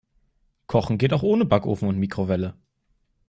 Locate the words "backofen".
1.45-1.87